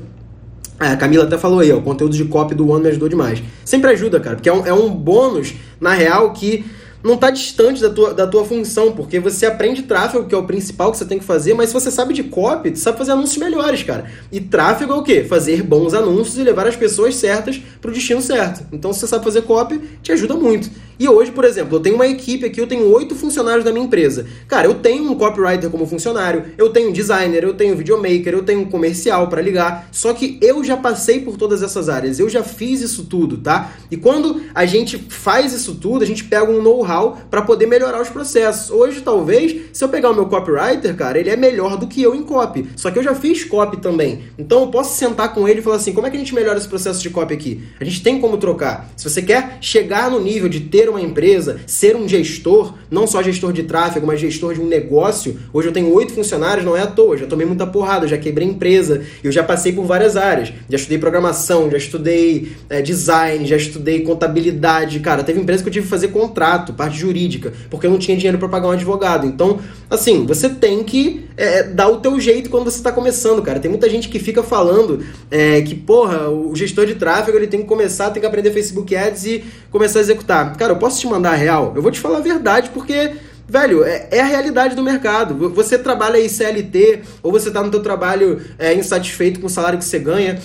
[0.80, 3.44] a Camila até falou aí, ó, o conteúdo de copy do One me ajudou demais.
[3.66, 6.64] Sempre ajuda, cara, porque é um, é um bônus, na real, que
[7.04, 10.44] não está distante da tua, da tua função, porque você aprende tráfego, que é o
[10.44, 13.12] principal que você tem que fazer, mas se você sabe de copy, você sabe fazer
[13.12, 14.06] anúncios melhores, cara.
[14.32, 15.24] E tráfego é o quê?
[15.24, 18.66] Fazer bons anúncios e levar as pessoas certas para o destino certo.
[18.72, 20.70] Então, se você sabe fazer copy, te ajuda muito.
[21.00, 23.86] E hoje, por exemplo, eu tenho uma equipe aqui, eu tenho oito funcionários da minha
[23.86, 24.28] empresa.
[24.50, 28.34] Cara, eu tenho um copywriter como funcionário, eu tenho um designer, eu tenho um videomaker,
[28.34, 29.88] eu tenho um comercial para ligar.
[29.94, 33.72] Só que eu já passei por todas essas áreas, eu já fiz isso tudo, tá?
[33.90, 38.02] E quando a gente faz isso tudo, a gente pega um know-how para poder melhorar
[38.02, 38.72] os processos.
[38.72, 42.16] Hoje, talvez, se eu pegar o meu copywriter, cara, ele é melhor do que eu
[42.16, 42.68] em copy.
[42.76, 44.24] Só que eu já fiz copy também.
[44.38, 46.58] Então eu posso sentar com ele e falar assim: como é que a gente melhora
[46.58, 47.64] esse processo de copy aqui?
[47.80, 48.90] A gente tem como trocar.
[48.98, 53.22] Se você quer chegar no nível de ter uma empresa, ser um gestor, não só
[53.22, 55.40] gestor de tráfego, mas gestor de um negócio.
[55.54, 58.48] Hoje eu tenho oito funcionários, não é à toa, já tomei muita porrada, já quebrei
[58.48, 60.52] empresa, eu já passei por várias áreas.
[60.70, 65.00] Já estudei programação, já estudei é, design, já estudei contabilidade.
[65.00, 68.16] Cara, teve empresa que eu tive que fazer contrato, parte jurídica, porque eu não tinha
[68.16, 69.28] dinheiro para pagar um advogado.
[69.28, 73.60] Então, assim, você tem que é, dar o teu jeito quando você está começando, cara.
[73.60, 77.60] Tem muita gente que fica falando é, que, porra, o gestor de tráfego ele tem
[77.60, 80.56] que começar, tem que aprender Facebook Ads e começar a executar.
[80.56, 81.74] Cara, eu posso te mandar a real?
[81.76, 83.12] Eu vou te falar a verdade porque
[83.46, 85.50] velho, é, é, a realidade do mercado.
[85.50, 89.80] Você trabalha aí CLT, ou você está no teu trabalho é, insatisfeito com o salário
[89.80, 90.40] que você ganha,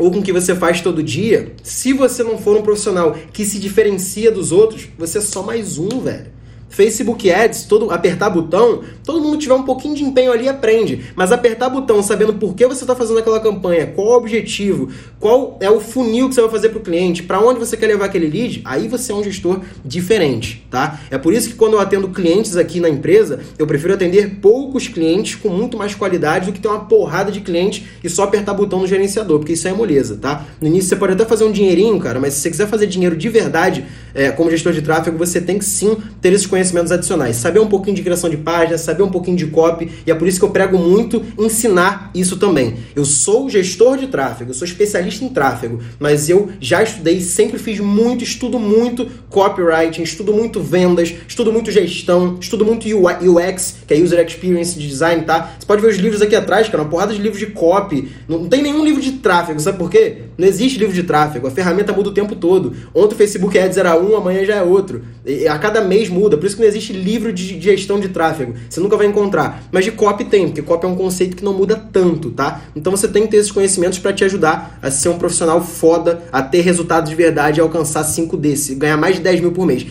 [0.00, 1.52] ou com o que você faz todo dia.
[1.62, 5.78] Se você não for um profissional que se diferencia dos outros, você é só mais
[5.78, 6.39] um, velho.
[6.70, 11.12] Facebook Ads, todo apertar botão, todo mundo tiver um pouquinho de empenho ali aprende.
[11.14, 15.58] Mas apertar botão sabendo por que você está fazendo aquela campanha, qual o objetivo, qual
[15.60, 18.06] é o funil que você vai fazer para o cliente, para onde você quer levar
[18.06, 21.00] aquele lead, aí você é um gestor diferente, tá?
[21.10, 24.86] É por isso que quando eu atendo clientes aqui na empresa, eu prefiro atender poucos
[24.86, 28.54] clientes com muito mais qualidade do que ter uma porrada de clientes e só apertar
[28.54, 30.46] botão no gerenciador, porque isso é moleza, tá?
[30.60, 33.16] No início você pode até fazer um dinheirinho, cara, mas se você quiser fazer dinheiro
[33.16, 36.59] de verdade, é, como gestor de tráfego, você tem que sim ter esses conhecimentos
[36.92, 37.36] adicionais.
[37.36, 40.28] Saber um pouquinho de criação de páginas, saber um pouquinho de copy, e é por
[40.28, 42.76] isso que eu prego muito ensinar isso também.
[42.94, 47.58] Eu sou gestor de tráfego, eu sou especialista em tráfego, mas eu já estudei, sempre
[47.58, 53.94] fiz muito, estudo muito copywriting, estudo muito vendas, estudo muito gestão, estudo muito UX, que
[53.94, 55.52] é User Experience Design, tá?
[55.58, 58.10] Você pode ver os livros aqui atrás, cara, uma porrada de livros de copy.
[58.28, 60.22] Não tem nenhum livro de tráfego, sabe por quê?
[60.40, 62.72] Não existe livro de tráfego, a ferramenta muda o tempo todo.
[62.94, 65.02] Ontem o Facebook Ads era um, amanhã já é outro.
[65.26, 68.54] E a cada mês muda, por isso que não existe livro de gestão de tráfego.
[68.66, 69.64] Você nunca vai encontrar.
[69.70, 72.62] Mas de copy tem, porque copy é um conceito que não muda tanto, tá?
[72.74, 76.22] Então você tem que ter esses conhecimentos para te ajudar a ser um profissional foda,
[76.32, 79.66] a ter resultados de verdade e alcançar 5 desse, ganhar mais de 10 mil por
[79.66, 79.88] mês.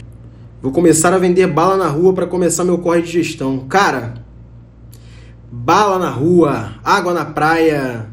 [0.64, 3.60] Vou começar a vender bala na rua para começar meu corre de gestão.
[3.70, 4.16] Cara,
[5.52, 8.09] bala na rua, água na praia,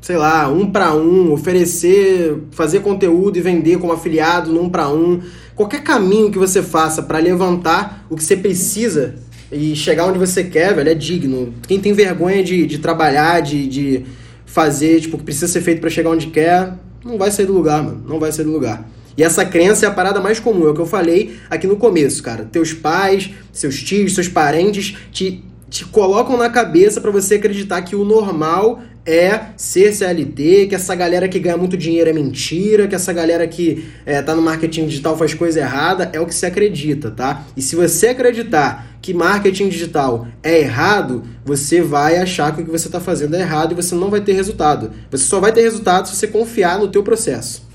[0.00, 5.20] sei lá, um para um, oferecer, fazer conteúdo e vender como afiliado num para um,
[5.54, 9.16] qualquer caminho que você faça para levantar o que você precisa
[9.50, 11.54] e chegar onde você quer, velho, é digno.
[11.66, 14.04] Quem tem vergonha de, de trabalhar, de, de
[14.44, 17.52] fazer, tipo, o que precisa ser feito para chegar onde quer, não vai sair do
[17.52, 18.04] lugar, mano.
[18.06, 18.86] Não vai sair do lugar.
[19.16, 21.76] E essa crença é a parada mais comum, é o que eu falei aqui no
[21.76, 22.44] começo, cara.
[22.44, 27.96] Teus pais, seus tios, seus parentes te, te colocam na cabeça para você acreditar que
[27.96, 32.94] o normal é ser CLT, que essa galera que ganha muito dinheiro é mentira, que
[32.94, 36.44] essa galera que é, tá no marketing digital faz coisa errada, é o que se
[36.44, 37.46] acredita, tá?
[37.56, 42.70] E se você acreditar que marketing digital é errado, você vai achar que o que
[42.70, 44.90] você está fazendo é errado e você não vai ter resultado.
[45.10, 47.66] Você só vai ter resultado se você confiar no teu processo.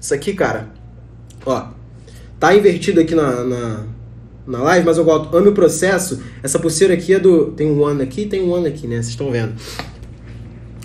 [0.00, 0.70] Isso aqui, cara,
[1.44, 1.66] ó,
[2.40, 3.86] tá invertido aqui na, na,
[4.46, 6.22] na live, mas eu gosto, amo o processo.
[6.42, 8.96] Essa pulseira aqui é do, tem um ano aqui, tem um ano aqui, né?
[8.96, 9.52] Vocês estão vendo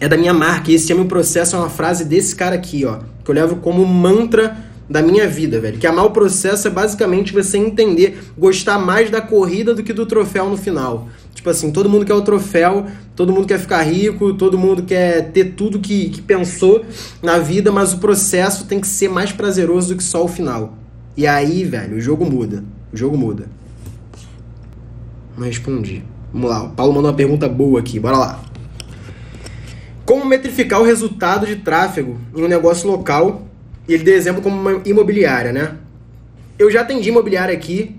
[0.04, 0.70] é da minha marca.
[0.70, 3.00] E esse é meu processo é uma frase desse cara aqui, ó.
[3.24, 4.58] Que eu levo como mantra
[4.89, 5.78] da minha vida, velho.
[5.78, 10.06] Que amar o processo é basicamente você entender, gostar mais da corrida do que do
[10.06, 11.08] troféu no final.
[11.34, 12.86] Tipo assim, todo mundo quer o troféu,
[13.16, 16.84] todo mundo quer ficar rico, todo mundo quer ter tudo que, que pensou
[17.22, 20.78] na vida, mas o processo tem que ser mais prazeroso do que só o final.
[21.16, 22.62] E aí, velho, o jogo muda.
[22.92, 23.48] O jogo muda.
[25.38, 26.04] Não respondi.
[26.34, 28.53] Vamos lá, o Paulo mandou uma pergunta boa aqui, bora lá.
[30.06, 33.48] Como metrificar o resultado de tráfego em um negócio local?
[33.88, 35.76] E ele deu exemplo como uma imobiliária, né?
[36.60, 37.96] Eu já atendi imobiliária aqui,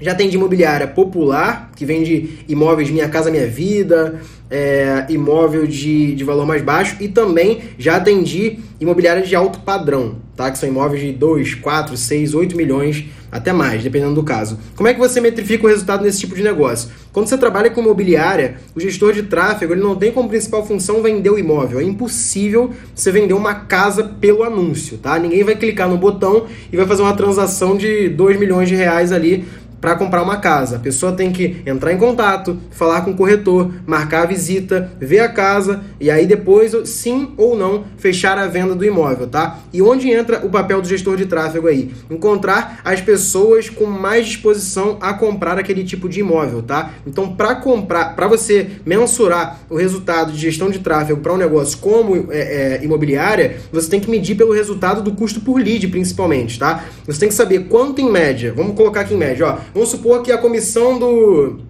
[0.00, 6.24] já atendi imobiliária popular, que vende imóveis Minha Casa Minha Vida, é, imóvel de, de
[6.24, 10.50] valor mais baixo, e também já atendi imobiliária de alto padrão, tá?
[10.50, 14.58] Que são imóveis de 2, 4, 6, 8 milhões até mais, dependendo do caso.
[14.76, 16.90] Como é que você metrifica o resultado nesse tipo de negócio?
[17.12, 21.02] Quando você trabalha com imobiliária, o gestor de tráfego ele não tem como principal função
[21.02, 21.80] vender o imóvel.
[21.80, 25.18] É impossível você vender uma casa pelo anúncio, tá?
[25.18, 29.12] Ninguém vai clicar no botão e vai fazer uma transação de 2 milhões de reais
[29.12, 29.46] ali
[29.82, 30.76] para comprar uma casa.
[30.76, 35.18] A pessoa tem que entrar em contato, falar com o corretor, marcar a visita, ver
[35.18, 39.58] a casa e aí depois, sim ou não, fechar a venda do imóvel, tá?
[39.72, 41.92] E onde entra o papel do gestor de tráfego aí?
[42.08, 46.92] Encontrar as pessoas com mais disposição a comprar aquele tipo de imóvel, tá?
[47.04, 51.76] Então, para comprar, para você mensurar o resultado de gestão de tráfego para um negócio
[51.78, 56.56] como é, é, imobiliária, você tem que medir pelo resultado do custo por lead, principalmente,
[56.56, 56.84] tá?
[57.04, 58.54] Você tem que saber quanto em média.
[58.56, 61.60] Vamos colocar aqui em média, ó Vamos supor que a comissão do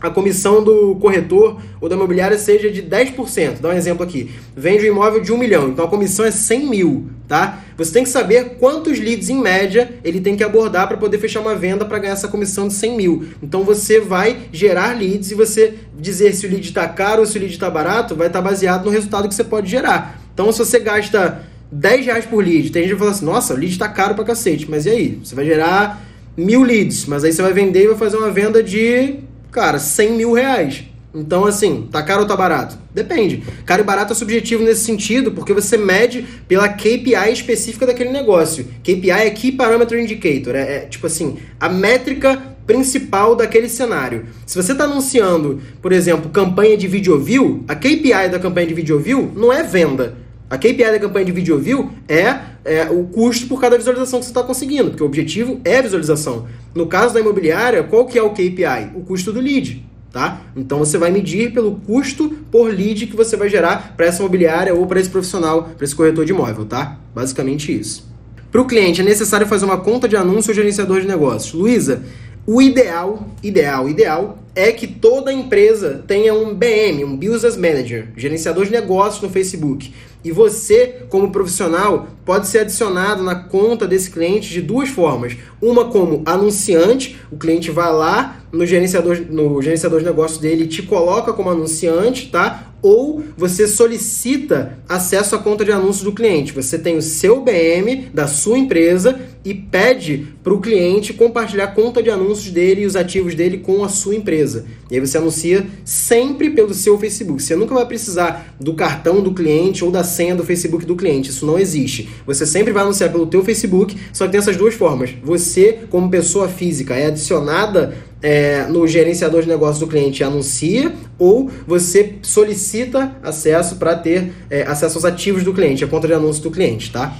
[0.00, 3.60] a comissão do corretor ou da imobiliária seja de 10%.
[3.60, 4.30] Dá um exemplo aqui.
[4.54, 7.62] Vende um imóvel de 1 milhão, então a comissão é 100 mil, tá?
[7.76, 11.40] Você tem que saber quantos leads em média ele tem que abordar para poder fechar
[11.40, 13.28] uma venda para ganhar essa comissão de 100 mil.
[13.42, 17.38] Então você vai gerar leads e você dizer se o lead está caro ou se
[17.38, 20.20] o lead está barato vai estar tá baseado no resultado que você pode gerar.
[20.34, 23.56] Então se você gasta 10 reais por lead, tem gente que fala assim, nossa, o
[23.56, 25.20] lead está caro para cacete, mas e aí?
[25.24, 26.04] Você vai gerar
[26.36, 29.16] mil leads, mas aí você vai vender e vai fazer uma venda de,
[29.50, 30.84] cara, 100 mil reais.
[31.14, 32.76] Então, assim, tá caro ou tá barato?
[32.92, 33.44] Depende.
[33.64, 38.64] Caro e barato é subjetivo nesse sentido, porque você mede pela KPI específica daquele negócio.
[38.82, 44.26] KPI é Key Parameter Indicator, é, é tipo assim, a métrica principal daquele cenário.
[44.44, 48.74] Se você está anunciando, por exemplo, campanha de video view, a KPI da campanha de
[48.74, 50.16] video view não é venda.
[50.50, 54.24] A KPI da campanha de video view é, é o custo por cada visualização que
[54.24, 56.46] você está conseguindo, porque o objetivo é visualização.
[56.74, 58.92] No caso da imobiliária, qual que é o KPI?
[58.94, 59.84] O custo do lead.
[60.10, 60.42] Tá?
[60.54, 64.72] Então você vai medir pelo custo por lead que você vai gerar para essa imobiliária
[64.72, 67.00] ou para esse profissional, para esse corretor de imóvel, tá?
[67.12, 68.08] Basicamente isso.
[68.48, 71.52] Para o cliente é necessário fazer uma conta de anúncio ou gerenciador de negócios.
[71.52, 72.04] Luísa,
[72.46, 78.64] o ideal, ideal, ideal é que toda empresa tenha um BM, um Business Manager, gerenciador
[78.64, 79.92] de negócios no Facebook.
[80.24, 85.36] E você, como profissional, pode ser adicionado na conta desse cliente de duas formas.
[85.60, 90.68] Uma como anunciante, o cliente vai lá no gerenciador, no gerenciador de negócios dele e
[90.68, 92.72] te coloca como anunciante, tá?
[92.80, 96.52] Ou você solicita acesso à conta de anúncios do cliente.
[96.52, 101.68] Você tem o seu BM da sua empresa e pede para o cliente compartilhar a
[101.68, 104.43] conta de anúncios dele e os ativos dele com a sua empresa.
[104.90, 107.42] E aí você anuncia sempre pelo seu Facebook.
[107.42, 111.30] Você nunca vai precisar do cartão do cliente ou da senha do Facebook do cliente.
[111.30, 112.08] Isso não existe.
[112.26, 115.10] Você sempre vai anunciar pelo teu Facebook, só que tem essas duas formas.
[115.22, 121.50] Você, como pessoa física, é adicionada é, no gerenciador de negócios do cliente anuncia, ou
[121.66, 126.42] você solicita acesso para ter é, acesso aos ativos do cliente, a conta de anúncio
[126.42, 127.14] do cliente, tá?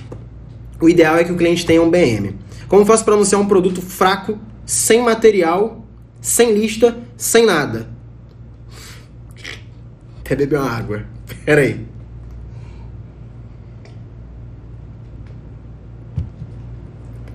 [0.81, 2.35] O ideal é que o cliente tenha um BM.
[2.69, 5.84] Como faço para anunciar um produto fraco, sem material,
[6.25, 7.87] sem lista, sem nada?
[10.21, 11.05] Até beber uma água.
[11.45, 11.87] Pera aí.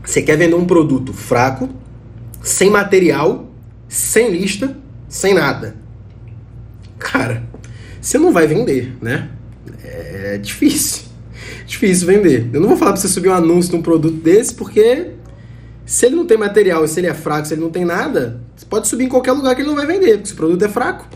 [0.04, 1.70] Você quer vender um produto fraco,
[2.42, 3.54] sem material,
[3.88, 4.76] sem lista,
[5.08, 5.76] sem nada.
[6.98, 7.44] Cara,
[8.02, 9.30] você não vai vender, né?
[9.84, 11.04] É difícil.
[11.68, 12.50] Difícil vender.
[12.52, 15.12] Eu não vou falar pra você subir um anúncio de um produto desse, porque
[15.90, 18.64] se ele não tem material, se ele é fraco, se ele não tem nada, você
[18.64, 21.08] pode subir em qualquer lugar que ele não vai vender, porque esse produto é fraco.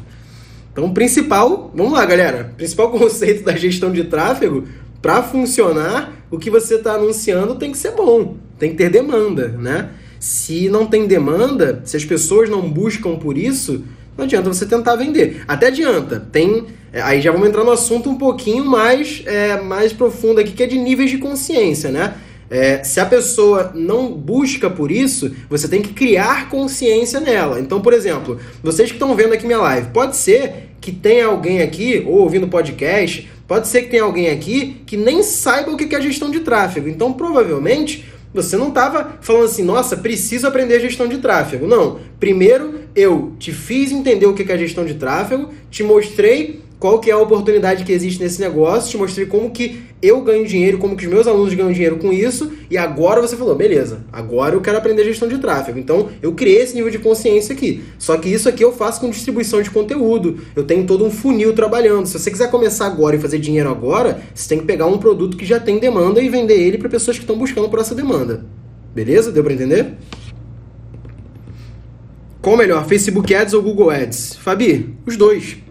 [0.71, 2.49] Então, o principal, vamos lá, galera.
[2.53, 4.63] O principal conceito da gestão de tráfego,
[4.99, 9.49] para funcionar, o que você está anunciando tem que ser bom, tem que ter demanda,
[9.49, 9.91] né?
[10.19, 13.83] Se não tem demanda, se as pessoas não buscam por isso,
[14.17, 15.43] não adianta você tentar vender.
[15.47, 16.19] Até adianta.
[16.31, 16.65] Tem.
[16.91, 20.63] É, aí já vamos entrar no assunto um pouquinho mais, é, mais profundo aqui, que
[20.63, 22.15] é de níveis de consciência, né?
[22.53, 27.59] É, se a pessoa não busca por isso, você tem que criar consciência nela.
[27.59, 31.63] Então, por exemplo, vocês que estão vendo aqui minha live, pode ser que tenha alguém
[31.63, 35.95] aqui, ou ouvindo podcast, pode ser que tenha alguém aqui que nem saiba o que
[35.95, 36.87] é gestão de tráfego.
[36.87, 41.67] Então, provavelmente, você não estava falando assim, nossa, preciso aprender gestão de tráfego.
[41.67, 41.99] Não.
[42.19, 47.09] Primeiro, eu te fiz entender o que é gestão de tráfego, te mostrei qual que
[47.09, 50.97] é a oportunidade que existe nesse negócio, te mostrei como que eu ganho dinheiro, como
[50.97, 54.59] que os meus alunos ganham dinheiro com isso, e agora você falou, beleza, agora eu
[54.59, 55.79] quero aprender gestão de tráfego.
[55.79, 57.81] Então, eu criei esse nível de consciência aqui.
[57.97, 60.39] Só que isso aqui eu faço com distribuição de conteúdo.
[60.53, 62.05] Eu tenho todo um funil trabalhando.
[62.05, 65.37] Se você quiser começar agora e fazer dinheiro agora, você tem que pegar um produto
[65.37, 68.45] que já tem demanda e vender ele para pessoas que estão buscando por essa demanda.
[68.93, 69.31] Beleza?
[69.31, 69.93] Deu para entender?
[72.41, 74.35] Qual melhor, Facebook Ads ou Google Ads?
[74.35, 75.63] Fabi, os dois.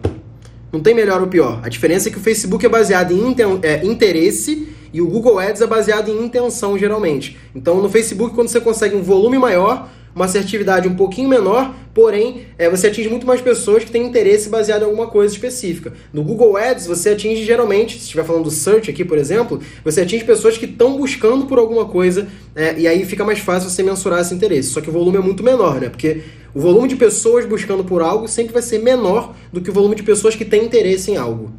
[0.73, 1.59] Não tem melhor ou pior.
[1.61, 5.61] A diferença é que o Facebook é baseado em é, interesse e o Google Ads
[5.61, 7.37] é baseado em intenção, geralmente.
[7.53, 12.45] Então, no Facebook, quando você consegue um volume maior, uma assertividade um pouquinho menor, porém
[12.57, 15.93] é, você atinge muito mais pessoas que têm interesse baseado em alguma coisa específica.
[16.11, 20.01] No Google Ads, você atinge geralmente, se estiver falando do search aqui, por exemplo, você
[20.01, 23.83] atinge pessoas que estão buscando por alguma coisa é, e aí fica mais fácil você
[23.83, 24.69] mensurar esse interesse.
[24.69, 25.89] Só que o volume é muito menor, né?
[25.89, 26.21] Porque
[26.53, 29.95] o volume de pessoas buscando por algo sempre vai ser menor do que o volume
[29.95, 31.51] de pessoas que têm interesse em algo.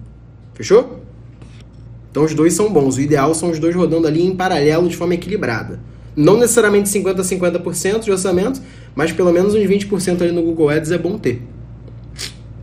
[0.55, 1.01] Fechou?
[2.11, 2.97] Então os dois são bons.
[2.97, 5.81] O ideal são os dois rodando ali em paralelo de forma equilibrada.
[6.16, 8.61] Não necessariamente 50% a 50% de orçamento,
[8.94, 11.42] mas pelo menos uns 20% ali no Google Ads é bom ter.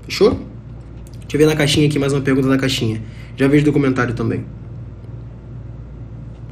[0.05, 0.39] Fechou?
[1.21, 3.01] Deixa eu ver na caixinha aqui mais uma pergunta da caixinha.
[3.35, 4.45] Já vejo do comentário também.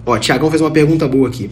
[0.05, 1.49] Ó, Tiagão fez uma pergunta boa aqui.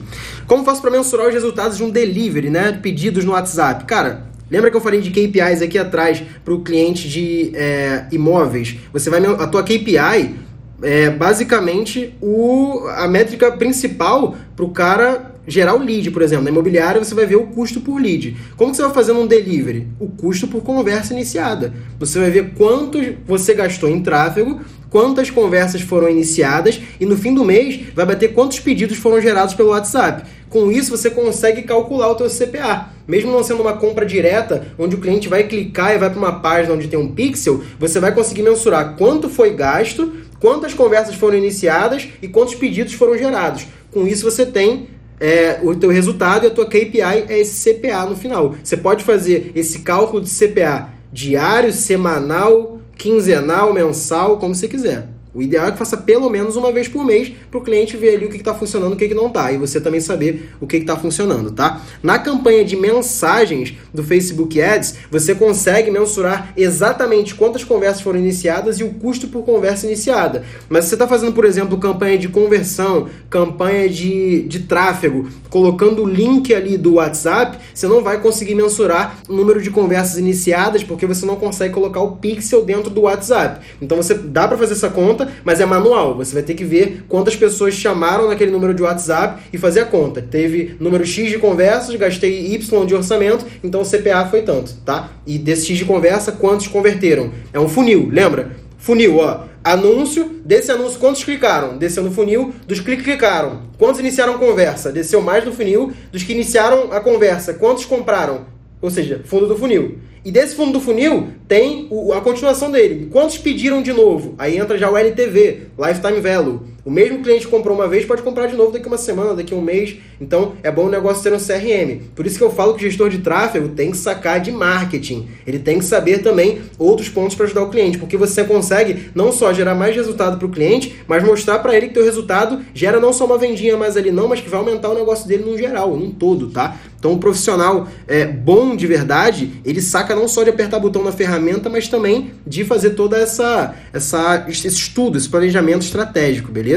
[0.47, 2.71] Como faço para mensurar os resultados de um delivery, né?
[2.81, 3.85] Pedidos no WhatsApp?
[3.85, 8.77] Cara, lembra que eu falei de KPIs aqui atrás para o cliente de é, imóveis?
[8.91, 10.47] Você vai a tua KPI
[10.81, 16.43] é basicamente o, a métrica principal para o cara gerar o lead, por exemplo.
[16.43, 18.35] Na imobiliária você vai ver o custo por lead.
[18.57, 19.87] Como você vai fazer um delivery?
[19.99, 21.73] O custo por conversa iniciada.
[21.97, 27.33] Você vai ver quanto você gastou em tráfego, quantas conversas foram iniciadas e no fim
[27.33, 30.23] do mês vai bater quantos pedidos foram gerados pelo WhatsApp.
[30.49, 32.89] Com isso você consegue calcular o teu CPA.
[33.07, 36.39] Mesmo não sendo uma compra direta, onde o cliente vai clicar e vai para uma
[36.39, 41.37] página onde tem um pixel, você vai conseguir mensurar quanto foi gasto, quantas conversas foram
[41.37, 43.65] iniciadas e quantos pedidos foram gerados.
[43.91, 44.87] Com isso você tem
[45.19, 48.55] é, o teu resultado e a tua KPI é esse CPA no final.
[48.63, 55.07] Você pode fazer esse cálculo de CPA diário, semanal, quinzenal, mensal, como você quiser.
[55.37, 58.15] O ideal é que faça pelo menos uma vez por mês para o cliente ver
[58.15, 59.51] ali o que está funcionando o que, que não está.
[59.51, 61.79] E você também saber o que está funcionando, tá?
[62.01, 68.79] Na campanha de mensagens do Facebook Ads, você consegue mensurar exatamente quantas conversas foram iniciadas
[68.79, 70.43] e o custo por conversa iniciada.
[70.67, 76.01] Mas se você está fazendo, por exemplo, campanha de conversão, campanha de, de tráfego, colocando
[76.01, 80.83] o link ali do WhatsApp, você não vai conseguir mensurar o número de conversas iniciadas
[80.83, 83.63] porque você não consegue colocar o pixel dentro do WhatsApp.
[83.79, 86.15] Então você dá para fazer essa conta, mas é manual.
[86.17, 89.85] Você vai ter que ver quantas pessoas chamaram naquele número de WhatsApp e fazer a
[89.85, 90.21] conta.
[90.21, 95.11] Teve número X de conversas, gastei Y de orçamento, então o CPA foi tanto, tá?
[95.25, 97.31] E desse X de conversa, quantos converteram?
[97.53, 98.51] É um funil, lembra?
[98.77, 99.45] Funil, ó.
[99.63, 101.77] Anúncio, desse anúncio, quantos clicaram?
[101.77, 103.63] Desceu no funil, dos que clicaram.
[103.77, 104.93] Quantos iniciaram conversa?
[104.93, 107.53] Desceu mais no funil, dos que iniciaram a conversa.
[107.53, 108.45] Quantos compraram?
[108.81, 109.97] Ou seja, fundo do funil.
[110.27, 113.07] E desse fundo do funil tem o, a continuação dele.
[113.09, 114.35] Quantos pediram de novo?
[114.37, 115.67] Aí entra já o LTV.
[115.79, 116.63] lifetime value.
[116.87, 119.53] O mesmo cliente que comprou uma vez pode comprar de novo daqui uma semana, daqui
[119.53, 119.97] um mês.
[120.21, 121.99] Então é bom o negócio ter um CRM.
[122.15, 125.27] Por isso que eu falo que o gestor de tráfego tem que sacar de marketing.
[125.45, 129.33] Ele tem que saber também outros pontos para ajudar o cliente, porque você consegue não
[129.33, 133.01] só gerar mais resultado para o cliente, mas mostrar para ele que teu resultado gera
[133.01, 135.57] não só uma vendinha mais ali não, mas que vai aumentar o negócio dele no
[135.57, 136.77] geral, num todo, tá?
[136.97, 141.11] Então um profissional é, bom de verdade, ele saca não só de apertar botão na
[141.11, 146.76] ferramenta, mas também de fazer toda essa, essa esse estudo, esse planejamento estratégico, beleza?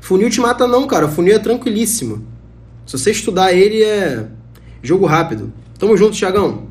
[0.00, 1.08] Funil te mata não, cara.
[1.08, 2.24] Funil é tranquilíssimo.
[2.86, 4.26] Se você estudar ele, é
[4.82, 5.52] jogo rápido.
[5.78, 6.64] Tamo junto, Thiagão.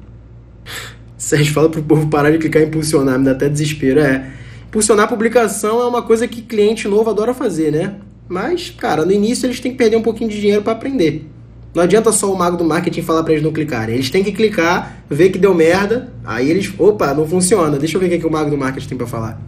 [1.17, 3.99] Sérgio fala pro povo parar de clicar em impulsionar, me dá até desespero.
[3.99, 4.31] É,
[4.67, 7.95] impulsionar a publicação é uma coisa que cliente novo adora fazer, né?
[8.27, 11.29] Mas, cara, no início eles têm que perder um pouquinho de dinheiro para aprender.
[11.73, 13.95] Não adianta só o mago do marketing falar para eles não clicarem.
[13.95, 17.77] Eles têm que clicar, ver que deu merda, aí eles, opa, não funciona.
[17.77, 19.41] Deixa eu ver o que, é que o mago do marketing tem para falar.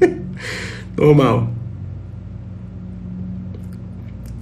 [0.96, 1.52] Normal.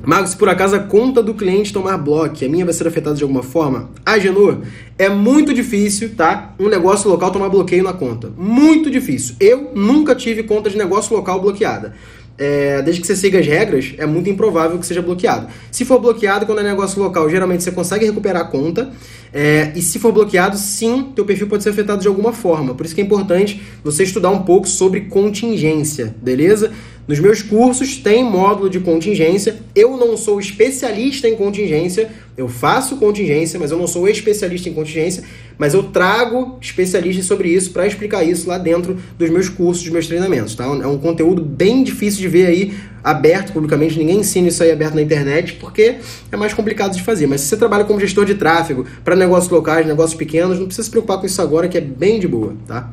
[0.04, 3.14] Mago, se por acaso a conta do cliente tomar bloco, a minha vai ser afetada
[3.14, 3.90] de alguma forma?
[4.04, 4.58] Ah, Genor,
[4.98, 6.54] é muito difícil, tá?
[6.58, 8.32] Um negócio local tomar bloqueio na conta.
[8.36, 9.36] Muito difícil.
[9.38, 11.94] Eu nunca tive conta de negócio local bloqueada
[12.38, 15.46] é, desde que você siga as regras, é muito improvável que seja bloqueado.
[15.70, 18.90] Se for bloqueado, quando é negócio local, geralmente você consegue recuperar a conta.
[19.32, 22.74] É, e se for bloqueado, sim, teu perfil pode ser afetado de alguma forma.
[22.74, 26.72] Por isso que é importante você estudar um pouco sobre contingência, beleza?
[27.06, 29.56] Nos meus cursos tem módulo de contingência.
[29.74, 34.72] Eu não sou especialista em contingência, eu faço contingência, mas eu não sou especialista em
[34.72, 35.24] contingência,
[35.58, 39.92] mas eu trago especialistas sobre isso para explicar isso lá dentro dos meus cursos, dos
[39.92, 40.64] meus treinamentos, tá?
[40.64, 44.94] É um conteúdo bem difícil de ver aí aberto publicamente, ninguém ensina isso aí aberto
[44.94, 45.96] na internet, porque
[46.30, 47.26] é mais complicado de fazer.
[47.26, 50.84] Mas se você trabalha como gestor de tráfego para negócios locais, negócios pequenos, não precisa
[50.84, 52.88] se preocupar com isso agora, que é bem de boa, tá?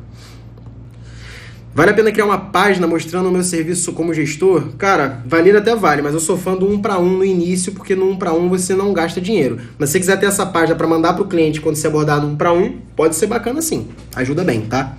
[1.72, 4.70] Vale a pena criar uma página mostrando o meu serviço como gestor?
[4.76, 7.94] Cara, valer até vale, mas eu sou fã do um para um no início, porque
[7.94, 9.58] no um para um você não gasta dinheiro.
[9.78, 12.20] Mas se você quiser ter essa página para mandar para o cliente quando você abordar
[12.20, 13.86] no um para um, pode ser bacana sim.
[14.16, 14.96] Ajuda bem, tá?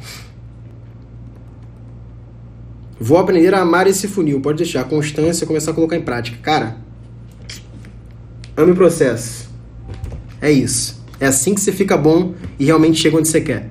[2.98, 4.86] Vou aprender a amar esse funil, pode deixar.
[4.86, 6.38] Constância, começar a colocar em prática.
[6.42, 6.78] Cara,
[8.56, 9.50] ame o processo.
[10.40, 11.04] É isso.
[11.20, 13.71] É assim que você fica bom e realmente chega onde você quer.